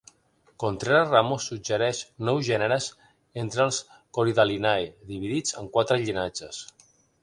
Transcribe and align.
Contreras-Ramos 0.61 1.45
suggereix 1.49 1.99
nou 2.31 2.41
gèneres 2.49 2.89
entre 3.45 3.63
els 3.69 3.81
Corydalinae, 4.19 4.93
dividits 5.15 5.59
en 5.63 5.75
quatre 5.79 6.05
llinatges. 6.05 6.69